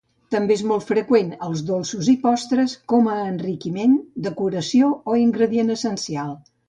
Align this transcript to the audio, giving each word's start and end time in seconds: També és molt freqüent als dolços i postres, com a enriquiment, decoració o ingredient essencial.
També 0.35 0.53
és 0.59 0.61
molt 0.69 0.85
freqüent 0.91 1.27
als 1.47 1.59
dolços 1.67 2.09
i 2.13 2.15
postres, 2.23 2.73
com 2.93 3.11
a 3.17 3.19
enriquiment, 3.35 3.95
decoració 4.29 4.91
o 5.13 5.19
ingredient 5.27 5.75
essencial. 5.77 6.35